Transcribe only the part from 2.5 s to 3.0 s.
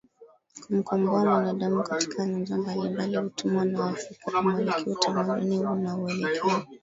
mbali